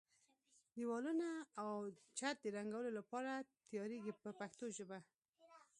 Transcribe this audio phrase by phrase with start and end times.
[0.75, 1.29] دېوالونه
[1.61, 1.71] او
[2.17, 3.31] چت د رنګولو لپاره
[3.69, 4.99] تیاریږي په پښتو ژبه.